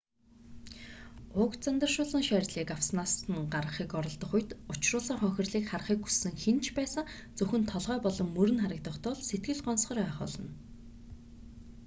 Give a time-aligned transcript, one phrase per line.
[1.41, 7.05] уг занданшуулсан шарилыг авснаас нь гаргахыг оролдох үед учруулсан хохирлыг харахыг хүссэн хэн ч байсан
[7.37, 10.49] зөвхөн толгой болон мөр нь харагдах тул сэтгэл гонсгор байх болно